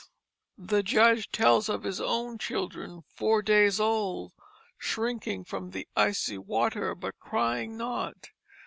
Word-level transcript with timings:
The 0.57 0.81
Judge 0.81 1.29
tells 1.29 1.69
of 1.69 1.83
his 1.83 2.01
own 2.01 2.39
children 2.39 3.03
four 3.13 3.43
days 3.43 3.79
old 3.79 4.33
shrinking 4.79 5.43
from 5.45 5.69
the 5.69 5.87
icy 5.95 6.39
water, 6.39 6.95
but 6.95 7.19
crying 7.19 7.77
not. 7.77 8.31